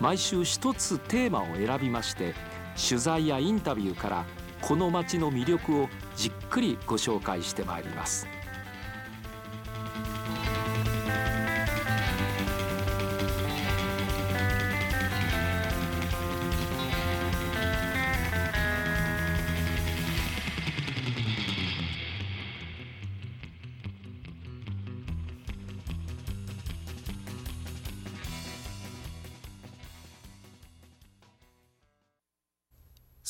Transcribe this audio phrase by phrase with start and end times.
[0.00, 2.34] 毎週一つテーマを選びまして
[2.88, 4.24] 取材やインタビューから
[4.60, 8.26] この街の魅力をじっくりご紹介してまいります。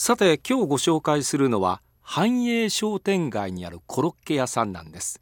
[0.05, 5.21] さて今日ご紹介するのは繁栄商店街にあるコロッケ屋さんなんです。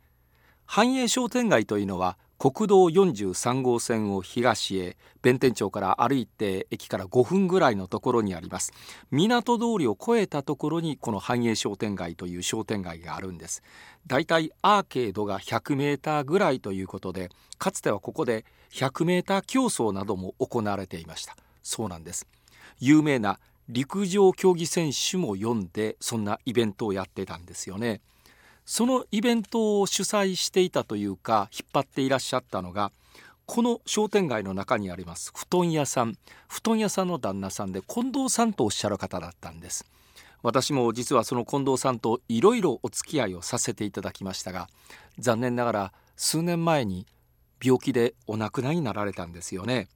[0.64, 8.72] 繁栄商店街というのは国道43号線を東へ弁天町から歩いて駅から5分ぐらいのところにあります。
[9.10, 13.62] 港通りを越えたところにこの繁栄商店街という商店街があるんです。
[14.06, 21.36] だいたいアーケードが100メーターぐらいということでかつてはここで100メーター競争なども行われていました。
[21.62, 22.26] そうなんです。
[22.78, 23.38] 有名な
[23.72, 28.00] 陸上競技選手も読んでそんなイベントをやってたんですよね。
[28.66, 32.92] そのイベントを主催していたというか引っ張っていらっしゃったのが
[33.46, 36.16] この商店街の中にあります布団屋さん。
[36.48, 39.86] 布団屋さんの旦那さんで近藤さんとおっしゃる方だったんです。
[40.42, 44.68] 私も実はその近藤さんといろいろお付き合いをさせていただきましたが
[45.18, 47.06] 残念ながら数年前に
[47.62, 49.88] 病気でお亡くなりになられたんですよね。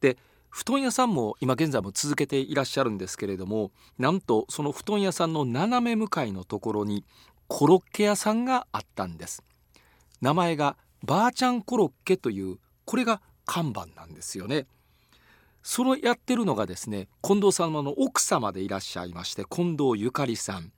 [0.00, 0.18] で
[0.56, 7.04] 布団屋さんも今現在も続けていらっしゃるんですけれどもなんとその布団屋さんの斜め向かいのところに
[7.46, 9.44] コロッケ屋さんがあったんです。
[10.22, 12.56] 名前がばあちゃんコロッケという
[12.86, 14.66] これが看板なんですよね。
[15.62, 20.72] そのやってるのがですね近藤様の奥様でいらっしゃいまして近藤ゆかりさん。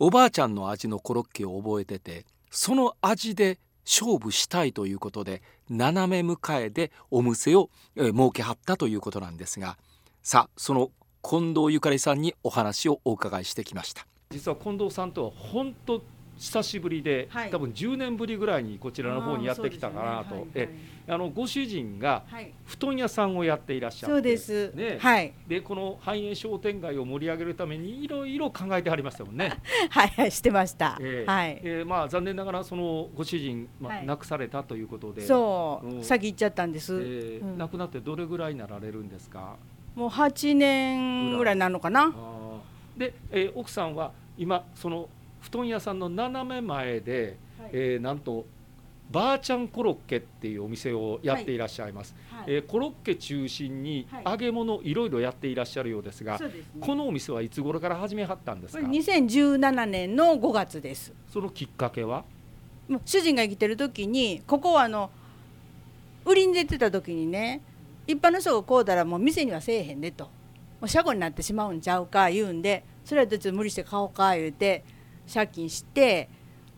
[0.00, 9.78] おばあちゃんの味のコロッケを覚えててその味で勝負したいということで斜め迎えでお店を、え、設けはったということなんですが
[10.22, 10.90] さあその
[11.22, 14.06] 近藤ゆかりさんにお話をお伺いしてきました。
[14.30, 16.02] 実は近藤さんとは本当
[16.42, 17.50] 久しぶりで、はい。
[17.50, 20.78] 多分10年ぶりぐらいにこちらの方にやってきたかなと、あーそうですよね。
[21.06, 22.42] えあのご主人がはい。
[22.44, 24.12] はい布団屋さんをやっていらっしゃって。
[24.14, 24.98] そうです、ね。
[24.98, 25.32] はい。
[25.46, 29.52] でこの繁栄商店街を盛り上げるためにいろいろ考えてはりましたもんね。
[29.90, 31.30] はいはいしてました、ええ。
[31.30, 34.06] はい、えーまあ残念ながらそのご主人、まあはい。
[34.06, 36.02] 亡くされたということで、そう、うん。
[36.02, 37.58] 先行っちゃったんです、えーうん。
[37.58, 39.54] 亡くなってどれぐらいになられるんですか？
[39.94, 42.12] もう8年ぐらいなのかな。
[42.96, 45.08] で、えー奥さんは今その
[45.42, 47.70] 布団屋さんの斜め前で、はい。
[47.72, 48.46] えーなんと
[49.10, 52.44] ばあちゃんコロッケっていうお店をやっていらっしゃいます、はい。
[52.46, 54.24] えーコロッケ中心にはい。
[54.24, 56.64] 揚げ物いろいろやっていらっしゃるようですが、そうですね。
[56.80, 58.82] このお店はいつ頃から始めはったんですか？
[58.82, 61.12] これ2017年の5月です。
[61.30, 62.24] そのきっかけは？
[63.04, 65.10] 主人が生きてる時にここはあの
[66.24, 67.60] 売りに出てた時にね
[68.06, 70.24] 一般の人がこうだらもう店にはせえへんでと。
[70.24, 70.30] も
[70.86, 74.84] う車庫になってしまうんちゃうか言うんでそれはちょっと無理して買おうか言うて
[75.32, 76.28] 借金して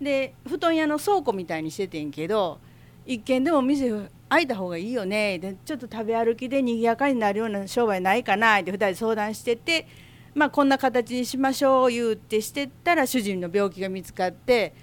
[0.00, 2.58] で布団屋の倉庫みたいにしててんけど
[3.06, 3.90] 一軒でも店
[4.28, 9.86] 開いた方がいいよねでちょっと食べ歩きで賑やかになるような商売ないかなって2人で相談してて
[10.34, 14.74] まあこんな形にしましょう言うてしてったら主人の病気が見つかって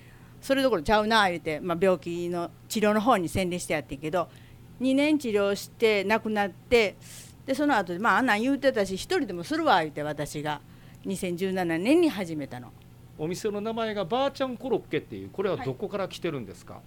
[0.41, 4.29] それどころちゃうな言うて、まあ、病気の治療の方に専念してやってんけど
[4.79, 6.95] 2年治療して亡くなって
[7.45, 10.61] でその後でまああんなん言うてたし一人でもするわ言うて私が
[11.05, 12.71] 2017年に始めたの。
[13.21, 16.79] お店の名前がばあちゃんコロッケっていうこれはどこから来てるんですか、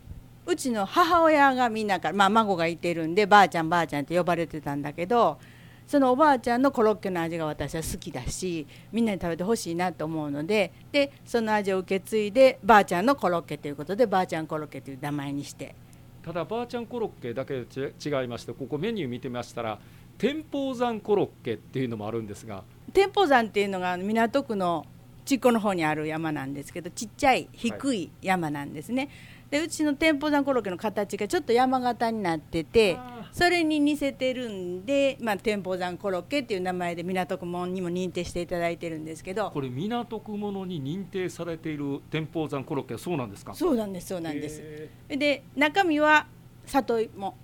[0.44, 5.38] うちの母親がみんなから、まあ、孫がいてるんでばあちゃんばあちゃんって呼ばれてたんだけど
[5.86, 15.76] そのおばあちゃんのコロッケの味が私は好きだしみんなに食べてほしいなと思うのででその味を受け継いでばあちゃんのコロッケということでばあちゃんコロッケという名前にして。
[16.20, 19.78] ただばあちゃんコロッケだけ違いましてここメニュー見てましたら
[20.18, 22.64] 天保山コロッケっていうのもあるんですが。
[22.92, 24.86] 天保山っていうのが港区の
[25.24, 29.08] ちっこの方にある山なんですけどちっちゃい低い山なんですね、
[29.50, 32.98] でうちの天保山コロッケの形がちょっと山形になってて
[33.32, 44.60] それに似せてるんで、まあ、天保山コロッケっていう名前で港区門にも認定していただいてるんですけどこれ港区ものに認定されている天保山コロッケそうなんですかそうなんですそうなんです
[45.08, 46.26] で中身は
[46.66, 47.36] 里芋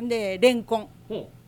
[0.00, 0.88] でレンコン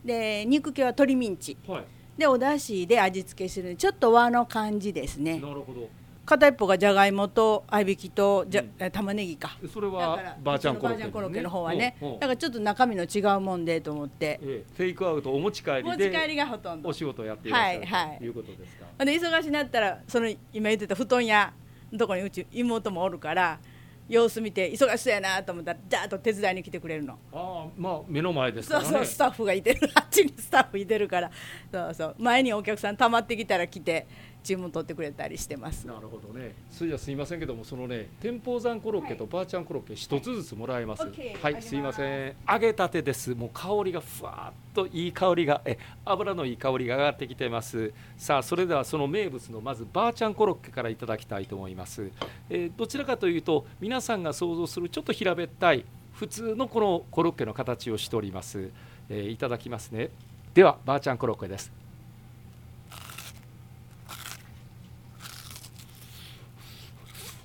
[0.05, 1.85] で肉系は鶏ミンチはい
[2.19, 5.39] でお出汁で味付けするちょっと和の感じですね。
[5.39, 5.89] なるほど。
[6.27, 8.73] 片一方がじゃがいもと合いびきとじゃ、うん。
[8.79, 9.57] え玉ねぎか。
[9.73, 11.97] それはばあちゃんコロッケ,、ロッケの方はね。
[12.21, 14.41] だからちょっと中身の違うもんでと思って。
[14.43, 14.77] ええ。
[14.77, 16.89] テイクアウトお持ち帰り持ち帰でりがほとんど。
[16.89, 18.19] お仕事をやっていらっしゃる、はいはい。
[18.19, 19.05] ということですか。
[19.05, 21.53] で忙しになったらその今言ってた布団屋
[21.93, 23.61] のとこにうち妹もおるから
[24.09, 27.19] 様子見て忙しそうやなと思ったらジャーッと手伝いに来てくれるの。
[27.33, 29.91] ああまあ目の前ですかそうらねそうスタッフがいてる。
[29.95, 31.31] あっちにスタッフいてるから。
[31.71, 32.15] そうそう。
[32.19, 34.07] 前にお客さん溜まってきたら来て
[34.43, 36.55] 注文取ってくれたりしてますなるほどね。
[36.71, 41.03] それじゃすいませんけども、そのね、天保山コロッケとばあちゃんコロッケ一つずつもらえます。
[41.43, 42.35] はいすいません。
[42.51, 43.35] 揚げたてです。
[43.35, 47.93] もう香りがふわっといい香りが、え、油のいい香りが上がってきてます。
[48.17, 52.11] さあ、それではその名物のまずばあちゃんコロッケからいただきたいと思います。
[52.49, 55.85] えーどちらかというと、皆さんが想像するちょっと平べったい
[56.15, 58.71] 普通のこのコロッケの形をしております。
[59.09, 60.11] えーいただきますね。
[60.55, 61.73] では、ばあちゃんコロッケです。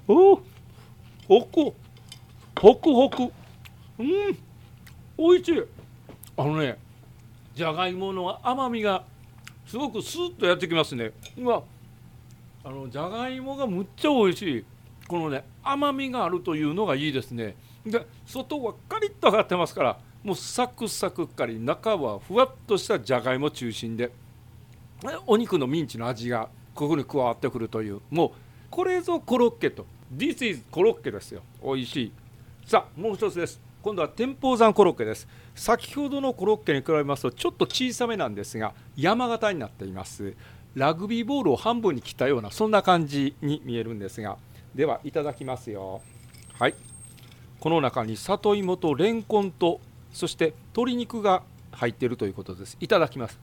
[0.08, 0.44] おお、
[1.30, 1.74] ほく、
[2.60, 3.22] ほくほく、
[4.00, 4.38] うん、
[5.18, 5.64] おいしい。
[6.36, 6.78] あのね、
[7.56, 9.06] じゃがいもの甘みが
[9.66, 11.14] すごくスーッとやってきますね。
[11.38, 11.64] うわ、
[12.66, 14.66] あのじゃがいもがむっちゃおいしい。
[15.08, 17.56] このね、甘みがあるというのがいいですね。
[17.86, 24.12] で、外はカリッと揚がってますから、もうサクサクかり、中はふわっとしたじゃがいも中心で、
[25.28, 28.32] お肉のミンチの味がここに加わってくるという、もう
[28.70, 31.42] これぞコロッケと This is コロッケですよ。
[31.64, 32.12] 美味しい。
[32.68, 33.60] さあもう一つです。
[33.82, 35.28] 今度は天保山コロッケです。
[35.56, 40.36] 先ほどのコロッケに比べますとちょっと小さめなんですが山形になっています。
[40.76, 44.38] ラグビーボールを半分に切ったようなそんな感じに見えるんですが。
[44.76, 46.02] ではいただきますよ。
[46.60, 46.76] はい。
[47.60, 49.80] この中に里芋とレンコンと
[50.12, 51.42] そして鶏肉が
[51.72, 52.78] 入っているということです。
[52.80, 53.40] いただきます。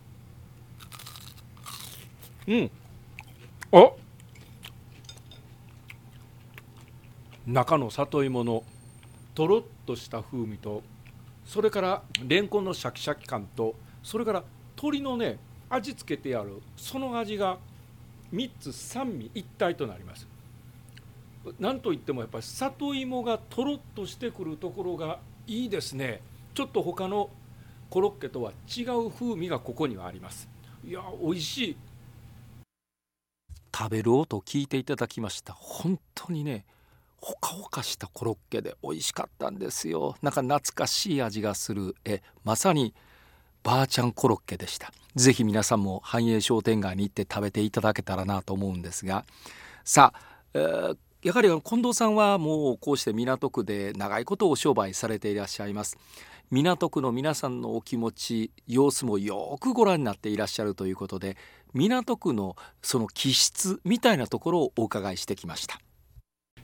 [2.47, 2.71] うん。
[3.73, 3.91] あ
[7.47, 8.65] 中の里芋の
[9.35, 10.83] とろっとした風味と
[11.45, 14.45] それからレンコンのシャキシャキ感とそれから
[14.77, 17.59] 鶏のね味付けてあるその味が
[18.33, 20.27] 3つ三味一体となります。
[21.59, 26.21] なんといってもやっぱり里芋がとろっとしてくるところがいいですね。
[26.55, 27.31] ちょっと他の
[27.89, 30.49] コロッケとは違う風味がここにはあります。
[30.87, 31.77] いや美味しい。
[33.75, 35.55] 食べる音聞いていただきました。
[35.55, 36.65] 本当にね
[37.21, 40.17] ほかほかしたコロッケで美味しかったんですよ。
[40.23, 42.95] なんか懐かしい味がするえまさに
[43.63, 44.93] ばあちゃんコロッケでした。
[45.17, 49.25] ぜひ皆さんも繁栄商店街に行って食べていただけたらなと思うんですが。
[49.85, 50.21] さあ、
[50.55, 55.99] えー、やはり近藤さんはもうこうして港区で長いことお商売されていらっしゃいます。
[56.51, 61.37] 港区の皆さんのお気持ち様子もよくご覧になっていらっしゃるということで
[61.75, 65.81] 港区のその気質みたいなところをお伺いしてきました。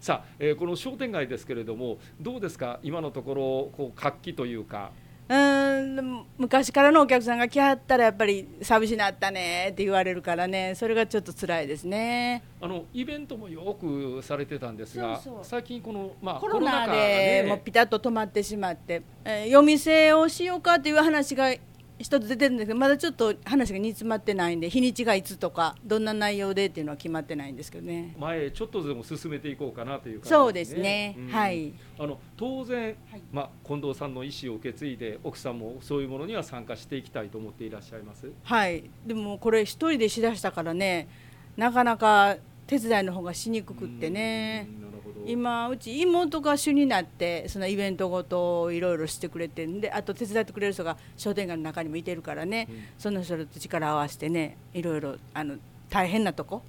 [0.00, 2.80] さあ、えー、この商店街ですけれどもどうですか？
[2.82, 3.42] 今のところ
[3.76, 4.90] こう活気というか。
[5.28, 12.44] うん昔からのお客さんが来はったらやっぱり寂しなったねって言われるからねそれがちょっと辛いですね。
[12.60, 21.52] あのイベントもよくされてたんですが最近この、まあ、コロナでもうピタッと止まってしまって、えー、夜店をしようかという話が
[21.98, 28.14] 一つ出てるんですけどまだちょっと話が煮詰まってないんで日にちがいつとかどんな内容でっていうのは決まってないんですけどね。
[28.18, 30.36] 前ちょっとでも進めていこうかなという感じですね。
[30.36, 31.72] そうですね、うん、はい。
[31.98, 32.96] あの当然、はい、
[33.32, 38.30] まあ、近藤さんの意思を受け継いで奥さんもそういうものには参加していきたいと思っていらっしゃいます。
[38.42, 38.84] はい。
[39.06, 41.08] でもこれ一人でしだしたからね
[41.56, 42.36] なかなか
[42.66, 44.85] 手伝いの方がしにくくってね、うん
[45.26, 55.56] 今うち妹が主になってそのイベントごとをいろいろしてくれてんであと手伝ってくれる人が商店街の中にもいてるからね、うん、その人と力を合わせてねいろいろあの
[55.90, 56.62] 大変なとこ。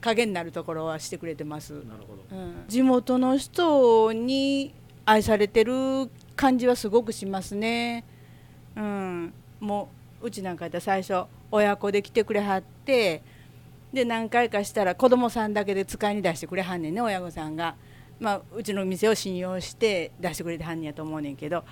[0.00, 1.74] 影になるところはしてくれてます。
[1.74, 1.84] うん、
[2.68, 4.72] 地元の人に
[5.04, 8.04] 愛されてる感じはすごくしますね。
[8.76, 9.88] うん、も
[10.22, 13.22] ううちなんかやったら最初親子で来てくれはって
[13.92, 17.74] で何回かしたら子供さんだけで使いに出してくれはんねんね親御さんが、
[18.18, 21.64] まあ、うちの店を信用して出してくれてはんねんやと思うねんけど。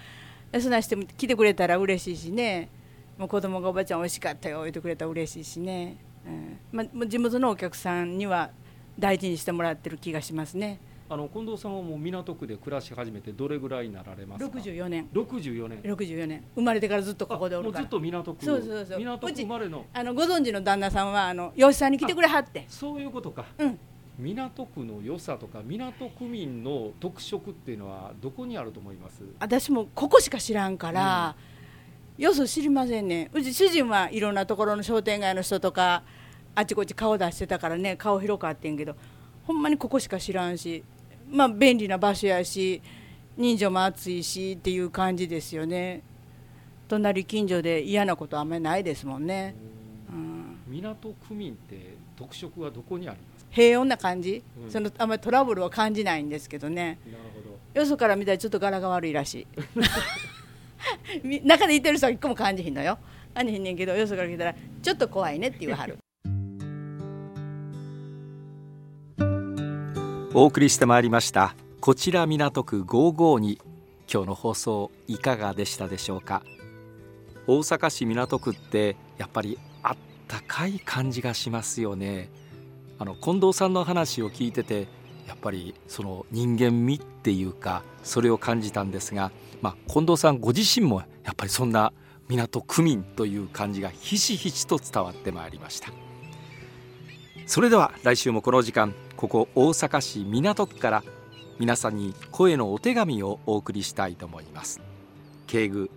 [0.60, 2.70] そんなして来てくれたら嬉しいしね。
[3.18, 6.58] もう子供がおばちゃん美味しかったよ言ってくれたら嬉しいしね、うん。
[6.72, 8.50] まあ、地元のお客さんには
[8.98, 10.80] 大事にしてもらってる気がしますね。
[11.10, 15.08] あの近藤さんはもう港区で暮らし始めてどれぐらいになられますか？64年。
[15.14, 15.80] 64年。
[15.80, 16.44] 64年。
[16.54, 17.82] 生まれてからずっとここでおるから。
[17.84, 18.44] ずっと港区。
[18.44, 18.98] そうそうそう。
[18.98, 19.86] 港区生まれの？
[19.94, 22.66] あのご存知の旦那さんはあの吉さんに来てくれはって。
[22.68, 23.46] そういうことか。
[23.56, 23.78] うん。
[24.18, 29.22] 港区の良さとか港区民の特色っていうのはどこにあると思います？
[29.40, 31.36] 私もここしか知らんから、
[32.18, 33.30] うん、よそ知りませんね。
[33.32, 36.02] うち主人はいろんなところの商店街の人とか
[36.54, 38.94] あちこち顔出してたからね顔広かってんけど
[39.46, 40.84] ほんまにここしか知らんし
[41.30, 42.82] まあ便利な場所やし
[43.36, 46.02] 人情も厚いしっていう感じですよね。
[46.88, 49.54] 隣近所で嫌なことあんまりないですもんね、
[50.10, 56.98] うん、港区民って特色はどこにあります平穏な感じ、うん、そのあんまりトラブルは感じないんですけどね。
[57.06, 57.40] なるほ
[57.74, 57.80] ど。
[57.80, 59.46] よそから見たらちょっと柄が悪いらし
[61.22, 61.24] い。
[61.46, 62.98] 中でいてる人は一個も感じひんのよ。
[63.34, 65.98] 感じひんねんけどよそから来たらちょっと怖いねって言わはる
[70.34, 73.58] お送りしてまいりましたこちら港区552
[74.12, 76.42] 今日の放送いかがでしたでしょうか？
[77.46, 79.96] 大阪市港区ってやっぱりあっ
[80.28, 82.30] たかい感じがしますよね。
[82.98, 84.86] あの近藤さんの話を聞いてて
[85.26, 89.30] やっぱりその人間味っていうかそれを感じたんですが、
[89.62, 91.92] まあ、近藤さんご自身もやっぱりそんな
[92.28, 95.90] 港区民という感じがひしひしと伝わってまいりました。
[97.48, 101.02] それでは来週もこの時間ここ大阪市港区から
[101.58, 104.82] 皆さんに声のお手紙をお送りしたいと思います。
[105.46, 105.90] 敬具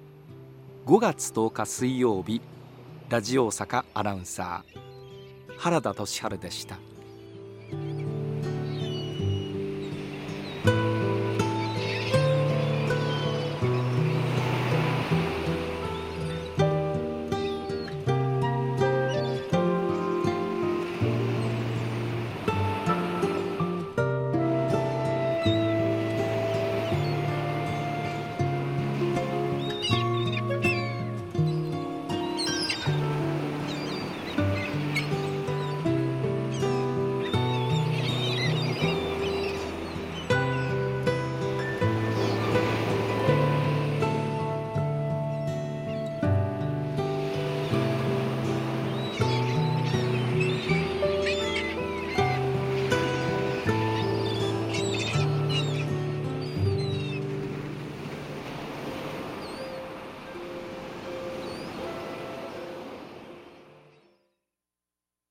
[0.86, 2.41] 5月10日水曜日
[3.10, 6.79] ラジオ大阪アナウンサー原田俊治でした。